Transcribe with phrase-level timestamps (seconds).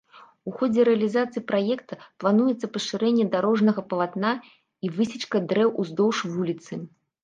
[0.51, 6.87] У ходзе рэалізацыі праекта плануецца пашырэнне дарожнага палатна і высечка дрэў ўздоўж вуліцы.